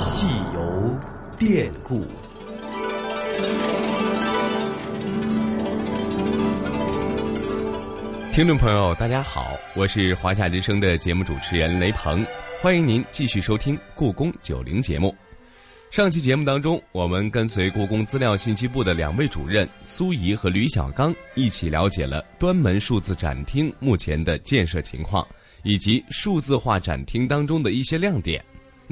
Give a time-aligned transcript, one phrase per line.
[0.00, 0.98] 戏游
[1.38, 2.06] 典故。
[8.32, 12.24] 听众朋友，大家好，我是华夏之声的节目主持人雷鹏，
[12.62, 15.14] 欢迎您继续收听《故宫九零》节目。
[15.90, 25.26] 上期节目当中，我们跟随故宫资料信息部的两位主任苏怡和吕小刚一起了解了端门数字展厅目前的建设情况，
[25.64, 28.42] 以及数字化展厅当中的一些亮点。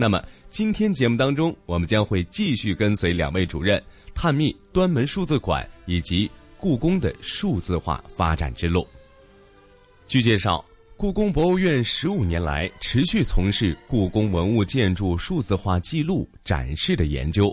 [0.00, 3.82] 那么，今天节目当中，我们将会继续跟随两位主任
[4.14, 8.86] 探秘端门数字馆以及故宫的数字化发展之路。
[10.06, 10.64] 据介绍，
[10.96, 17.52] 故宫博物院十五年来持续从事故宫文物建筑数字化记录展示的研究，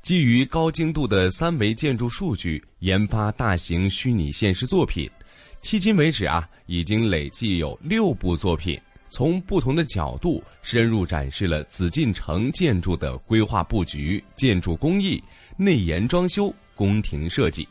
[0.00, 5.10] 基于高精度的三维建筑数据研发大型虚拟现实作品。
[5.60, 8.80] 迄今为止啊，已经累计有六部作品，
[9.16, 15.24] 从不同的角度深入展示了紫禁城建筑的规划布局、建筑工艺、
[15.56, 17.66] 内檐装修、宫廷设计。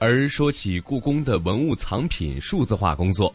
[0.00, 3.32] 而说起故宫的文物藏品数字化工作，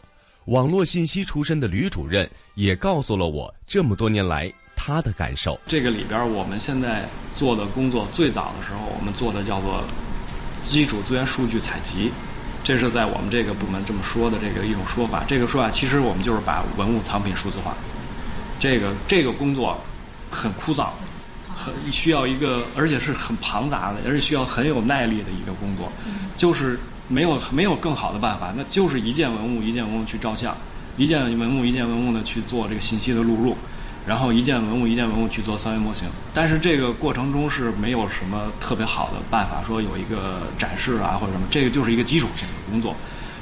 [0.47, 5.57] 网络信息出身的吕主任也告诉了我这么多年来他的感受。
[5.65, 9.81] 这个里边，我们现在做的工作，最早的时候我们做的叫做
[10.61, 12.11] 基础资源数据采集，
[12.69, 15.23] 这是在我们这个部门这么说的这个一种说法。
[15.27, 17.73] 这个说法其实我们就是把文物藏品数字化。
[18.59, 19.75] 这个这个工作
[20.29, 20.89] 很枯燥。
[21.61, 25.91] 很需要一个，而且是很庞杂的，而且需要很有耐力的一个工作，
[26.37, 30.55] 就是没有没有更好的办法，那就是一件文物一件文物去照相，
[30.95, 33.57] 一件文物一件文物呢去做这个信息的录入，
[34.07, 36.07] 然后一件文物一件文物去做三维模型。
[36.33, 42.95] 但是这个过程中是没有什么特别好的办法，说有一个展示啊或者什么，这个就是一个基础性的工作。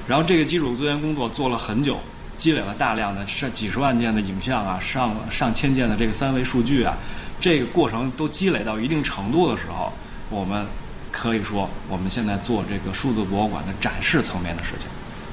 [0.07, 1.99] 然后这个基础资源工作做了很久，
[2.37, 6.95] 积累了大量的上几十万件的影像啊，上上千件的这个三维数据啊。
[7.39, 9.93] 这个过程都积累到一定程度的时候，
[10.29, 10.65] 我们
[11.11, 14.87] 可以说我们现在做这个数字博物馆的展示层面的事情。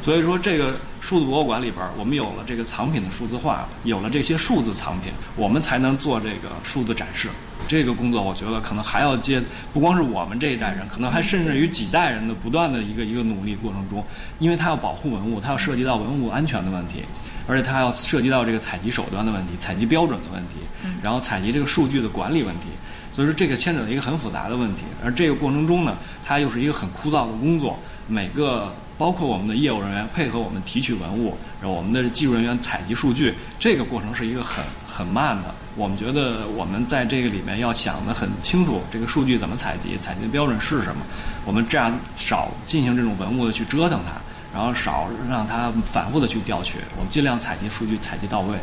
[0.05, 7.29] 所以说，这个数字博物馆里边，我们有了这个藏品的数字化，有了这些数字藏品，我们才能做这个数字展示。
[7.69, 9.43] 这个工作，我觉得可能还要接，
[9.75, 14.03] 不光是我们这一代人，可能还甚至于几代人的不断的一个一个努力过程中，
[14.39, 17.03] 因为它要保护文物，它要涉及到文物安全的问题。
[17.47, 20.55] 而且它要涉及到这个采集手段的问题、采集标准的问题，
[21.03, 22.69] 然后采集这个数据的管理问题，
[23.13, 24.81] 所以说这个牵扯到一个很复杂的问题。
[25.05, 25.95] 而这个过程中呢，
[26.25, 27.79] 它又是一个很枯燥的工作，
[28.09, 35.55] 每个包括我们的业务人员配合我们提取文物，然后我们的技术人员采集数据，这个过程是一个很很慢的。
[35.77, 41.05] 我们觉得我们在这个里面要想得很清楚，这个数据怎么采集，采集的标准是什么，
[41.45, 44.13] 我们这样少进行这种文物的去折腾它。
[44.55, 48.57] 然后少让它反复的去调取，我们尽量采集数据采集到位，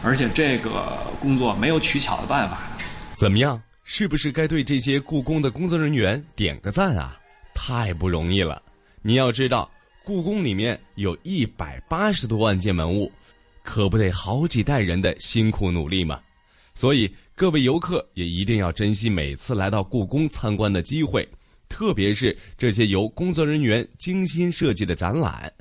[0.00, 2.58] 而且这个工作没有取巧的办法。
[3.16, 3.60] 怎么样？
[3.82, 7.16] 是不是该对这些故宫的工作人员点个赞啊？
[7.52, 8.62] 太不容易了！
[9.04, 9.68] 你要知道，
[10.04, 13.10] 故宫里面有一百八十多万件文物，
[13.64, 16.20] 可不得好几代人的辛苦努力吗？
[16.72, 21.28] 所以各位游客也一定要珍惜每次来到故宫参观的机会。
[21.68, 25.52] 特别是这些由工作人员精心设计的展览，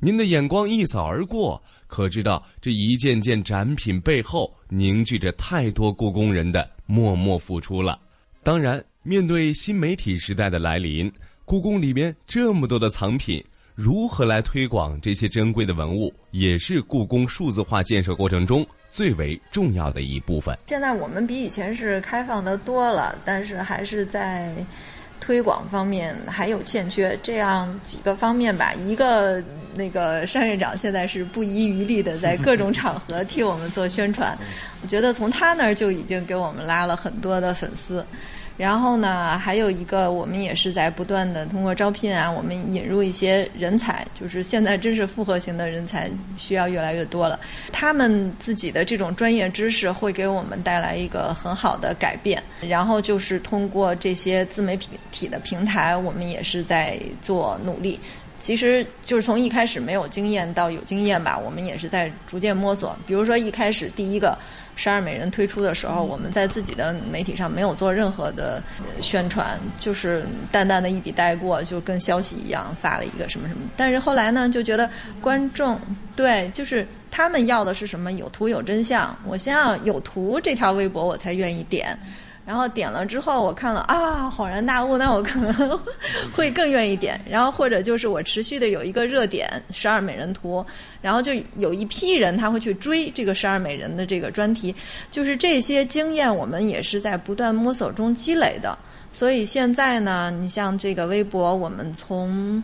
[0.00, 8.00] 您的眼光一扫而过，可知道这一件件展品背后凝聚着太多故宫人的默默付出了。
[8.42, 11.12] 当然，面对新媒体时代的来临，
[11.44, 13.44] 故宫里面这么多的藏品，
[13.74, 20.56] 如何来推广这些珍贵的文物，也是故宫数字化建设过程中最为重要的一部分。
[20.66, 24.54] 现在我们比以前是开放的多了，但是还是在。
[25.24, 28.74] 推广方面还有欠缺，这样几个方面吧。
[28.74, 29.40] 一个
[29.72, 34.36] 那个单院长现在是不遗余力的在各种场合替我们做宣传，
[34.82, 38.04] 我觉得从他那儿就已经给我们拉了很多的粉丝。
[38.58, 47.40] 然后呢，还有一个，我们也是在不断的通过招聘啊，我们引入一些人才，就是现在真是复合型的人才需要越来越多了。
[47.72, 52.42] 他们自己的这种专业知识会给我们带来一个很好的改变。
[52.60, 54.78] 然后就是通过这些自媒
[55.10, 57.98] 体的平台，我们也是在做努力。
[58.38, 62.96] 其实就是从一开始没有经验到有经验吧，我们也是在逐渐摸索。
[63.06, 64.36] 比如说一开始第一个。
[64.74, 68.62] 十二美人推出的时候，我们在自己的媒体上没有做任何的
[69.00, 73.60] 宣传，就是淡淡的一笔带过，就跟消息一样发了一个什么什么。
[73.76, 74.88] 但是后来呢，就觉得
[75.20, 75.78] 观众
[76.16, 78.12] 对，就是他们要的是什么？
[78.12, 79.16] 有图有真相。
[79.26, 81.96] 我先要有图，这条微博我才愿意点。
[82.44, 85.78] 然后点了之后，我看了啊，恍然大悟，那我可能
[86.34, 87.20] 会更愿意点。
[87.30, 90.64] 然后或者就是我持续的有一个热点十二美人图，
[91.00, 94.74] 然后就有一批人他会去追这个十二美人的这个专题，
[95.10, 98.76] 就是这些经验我们也是在不断摸索中积累的。
[99.12, 102.60] 所以现在呢，你像这个微博，我们从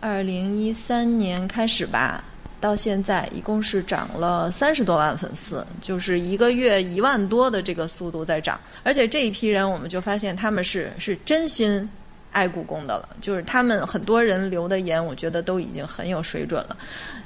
[0.00, 2.22] 二零一三年开始吧。
[2.64, 11.86] 到现在一共是涨了三十多万粉丝，就是一个月一万多的这个速度在涨，而且这一批人我们就发现他们是是真心
[12.32, 16.74] 爱故宫的了，就是他们很多人留的言，我觉得都已经很有水准了，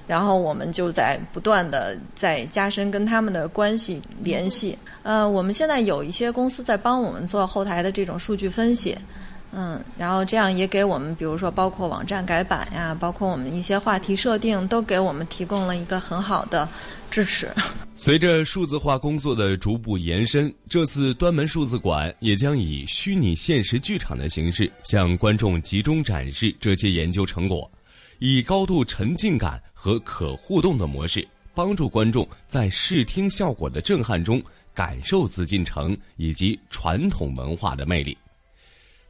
[0.08, 8.98] 然后我们就在不断的在加深跟他们的关系联系，呃，我们现在有一些公司在帮我们做后台的这种数据分析。
[9.50, 16.68] 嗯，然后这样也给我们，比如说包括网站改版呀，包括我们一些话题设定，都给我们提供了一个很好的
[17.10, 17.48] 支持。
[17.96, 27.68] 随着数字化工作的逐步延伸，这次端门数字馆也将以虚拟现实剧场的形式向观众集中展示这些研究成果，
[28.18, 34.40] 以高度沉浸感和可互动的模式，帮助观众在视听效果的震撼中
[34.74, 38.16] 感受紫禁城以及传统文化的魅力。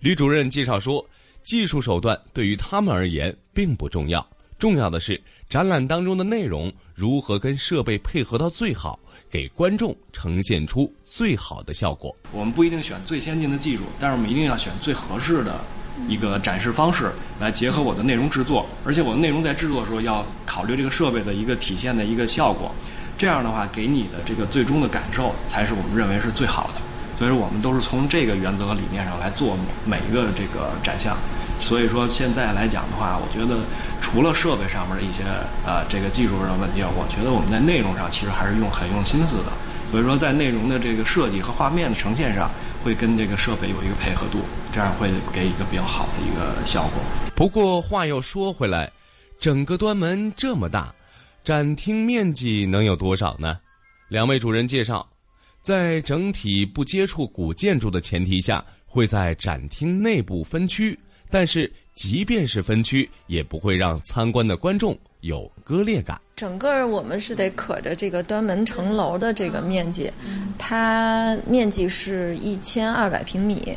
[0.01, 1.05] 吕主任介绍说，
[1.43, 4.25] 技术手段对于他们而言并不重要，
[4.59, 8.99] 重要的是展览当中的内容如何跟设备配合到最好，
[9.29, 12.15] 给观众呈现出最好的效果。
[12.31, 15.61] 我们不一定选最先进的技术，但是我们一定要选最合适的
[16.07, 17.11] 一个展示方式
[17.41, 22.73] 来结合我的内容制作，而且我的内容在制作的时候要考虑这个设备的一个体现的一个效果，
[23.17, 26.81] 这样的话给你的这个最终的感受才是我们认为是最好的。
[27.19, 31.17] 所以说，我们都是从这个原则和理念上来做每一个这个展项。
[31.61, 33.59] 所以说，现在来讲的话，我觉得
[34.01, 35.25] 除了设备上面的一些
[35.67, 39.51] 呃这个技术上的问题，我觉得我们在内容上其实还是用很用心思的。
[39.91, 42.49] 所以说，在内容的这个设计和画面的呈现上，
[42.85, 44.39] 会跟这个设备有一个配合度，
[44.71, 47.03] 这样会给一个比较好的一个效果。
[47.35, 48.93] 不过话又说回来，
[49.41, 50.95] 整个端门这么大，
[51.43, 53.59] 展厅面积能有多少呢？
[54.09, 55.09] 两位主任介绍。
[55.63, 60.99] 在整体不接触古建筑的前提下，会在展厅内部分区，
[61.31, 66.19] 但是即便是分区，也不会让参观的观众有割裂感。
[66.37, 70.11] 整个我们是得可着这个端门城楼的这个面积，
[70.57, 73.77] 它面积是一千二百平米。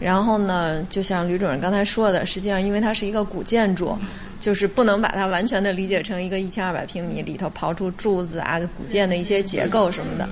[0.00, 3.96] 然后呢，就像吕主任刚才说的，实际上因为它是一个古建筑，
[4.40, 10.28] 就是不能把它完全的理解成一个一千二百平米里头刨出柱子啊、古建的一些结构什么的。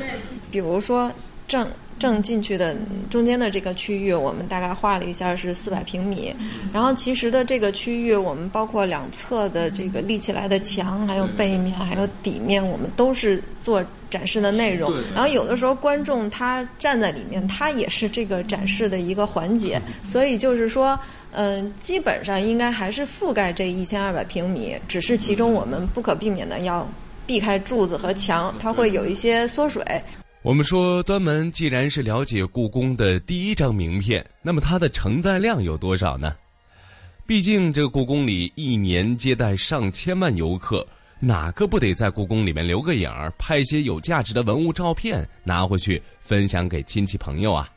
[0.51, 1.13] 比如说
[1.47, 1.69] 正
[1.99, 2.77] 正进去的
[3.09, 6.35] 中间的这个区域，我们大概画了一下是四百平米。
[6.73, 13.85] 然后其实的这个区域，我们包括两侧的这个立起来的墙，还有背面，还有底面，我们都是做。
[14.11, 20.99] 展示的内容，然后有的时候观众他站在里面，他也是这个展示的一个环节，所以就是说，
[21.31, 26.85] 嗯，基本上应该还是覆盖这一千二百平米，只是其中我们不可避免的要
[27.25, 29.81] 避开柱子和墙，它会有一些缩水。
[30.43, 36.35] 我们说端门既然是了解故宫的第一张名片，那么它的承载量有多少呢？
[37.27, 40.87] 毕竟这个故宫里一年接待上千万游客。
[41.19, 47.71] 哪个不得在故宫里面留个影儿，拍一些有价值的文物照片，拿回去分享给亲戚朋友啊？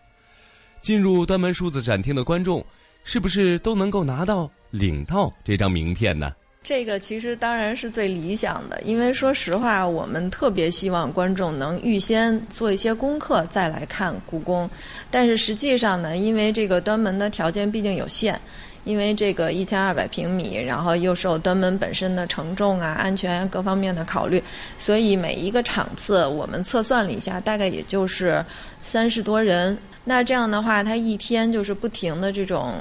[0.81, 2.66] 进入端门数字展厅的观众，
[3.04, 6.33] 是不是都能够拿到领到这张名片呢？
[6.63, 14.69] 这个其实当然是最理想的，因为说实话，我们特别希望观众能预先做一些功课再来看故宫，
[15.12, 18.40] 但是实际上呢，因为这个端门的条件毕竟有限。
[18.85, 24.44] 因为这个一千二百平米，然后又受端门本身的承重啊、安全各方面的考虑，
[24.78, 28.44] 所以每一个场次我们测算了一下，大概也就是
[28.81, 29.78] 三十多人。
[30.04, 32.73] 那这样的话，他一天就是不停的这种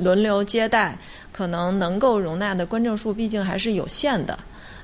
[0.00, 0.96] 轮流接待，
[1.30, 4.38] 可能能够容纳的观众数毕竟还是有限的。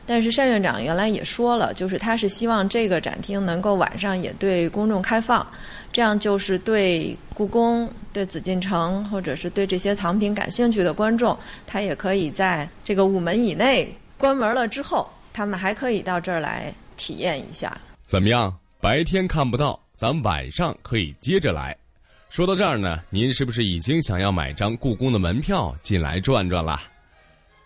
[0.09, 5.45] 但是单院长原来也说了，就是他是希望这个展厅能够晚上也对公众开放。
[5.93, 17.77] 这样就是对故宫、对紫禁城，或者是对这些藏品感兴趣的观众，他也可以在这个午门以内关门了之后，他们还可以到这儿来体验一下。
[18.05, 18.55] 怎么样？
[18.79, 21.77] 白天看不到，咱晚上可以接着来。
[22.29, 26.83] 说到这儿呢，您是不是已经想要买张故宫的门票进来转转了？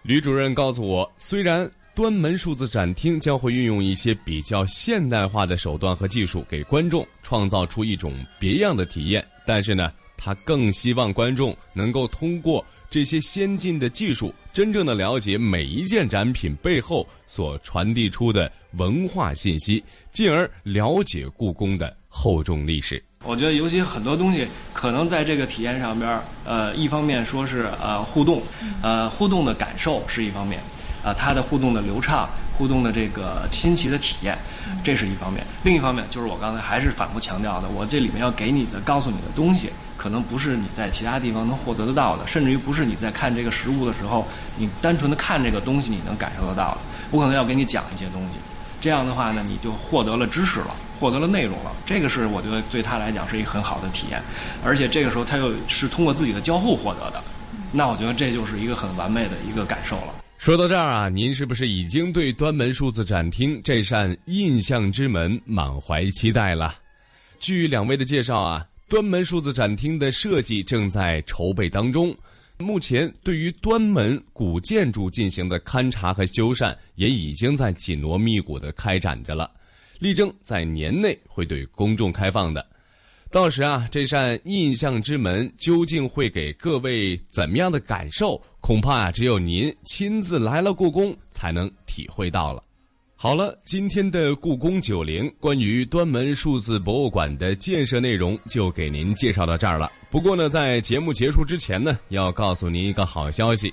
[0.03, 1.71] 吕主任告诉我，虽然。
[1.93, 9.23] 端门数字展厅将会运用一些比较现代化的手段和技术，给观众创造出一种别样的体验。
[9.45, 23.03] 但是呢，他更希望观众能够通过这些先进的技术，真正的了解每一件展品背后所传递出的文化信息，进而了解故宫的厚重历史。
[23.23, 28.43] 我觉得，尤其很多东西可能在这个体验上边儿，呃，一方面说是呃互动，
[28.83, 30.59] 呃互动的感受是一方面，
[31.05, 34.39] 啊，它的互动的流畅，互动的这个新奇的体验，
[34.83, 35.47] 这是一方面。
[35.63, 46.79] 另一方面就是我刚才还是反复强调的，我这里面要给你的、告诉你的东西，可能不是你在其他地方能获得得到的，甚至于不是你在看这个实物的时候，你单纯的看这个东西你能感受得到的。
[47.11, 48.39] 我可能要给你讲一些东西，
[48.81, 50.75] 这样的话呢，你就获得了知识了。
[51.01, 54.23] 获得了内容了，这个是我觉得对他来讲是一个很好的体验，
[54.63, 57.23] 而且这个时候他又是通过自己的交互获得的，
[57.73, 60.15] 那我觉得这就是一个很完美的一个感受了。
[60.37, 66.75] 说到这儿啊，您是不是已经对端门数字展厅这扇印象之门满怀期待了？
[67.39, 72.15] 据两位的介绍啊，端门数字展厅的设计正在筹备当中，
[72.59, 79.51] 目前对于端门古建筑进行的勘察和修缮也已经在紧锣密鼓的开展着了。
[80.01, 82.67] 力争在年内会对公众开放的，
[83.31, 88.41] 到时啊，这扇印象之门究竟会给各位怎么样的感受？
[88.61, 92.63] 恐怕，只有您亲自来了故宫才能体会到了。
[93.15, 99.93] 好了，今天的故宫九零关于端门数字博物馆的建设内容就给您介绍到这儿了。
[100.11, 103.73] 不过呢，在节目结束之前呢，要告诉您一个好消息。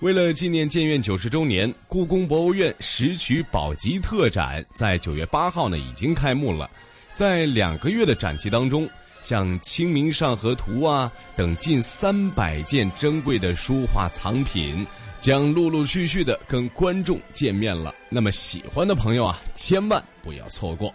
[0.00, 6.70] 为了纪念建院九十周年，故宫博物院石渠宝笈特展在九月八号呢已经开幕了。
[7.12, 8.88] 在两个月的展期当中，
[9.22, 14.86] 像《清明上河图》啊等近三百件珍贵的书画藏品，
[15.18, 17.92] 将陆陆续续的跟观众见面了。
[18.08, 20.94] 那么喜欢的朋友啊，千万不要错过。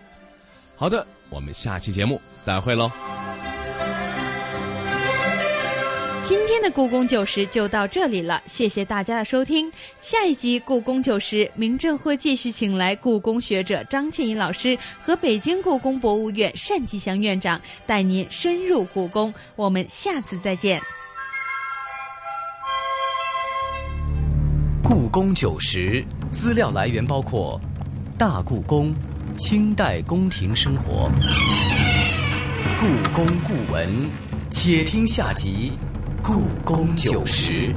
[0.77, 2.89] 好的，我们下期节目再会喽。
[6.23, 9.69] 今天的故宫九十就到这里了，谢谢大家的收听。
[9.99, 19.33] 下一集故宫九十，明正会继续请来故宫学者张庆怡老师和北京故宫博物院单霁翔院长，带您深入故宫。
[19.57, 20.81] 我们下次再见。
[24.81, 26.01] 故宫九十
[26.31, 27.59] 资料来源包括
[28.17, 28.95] 大故宫、
[29.37, 31.11] 清代宫廷生活、
[32.79, 34.09] 故宫故闻，
[34.49, 35.73] 且听下集。
[36.23, 37.75] 故宫九十。